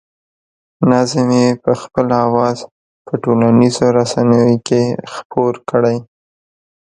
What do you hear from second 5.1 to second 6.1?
خپور کړی.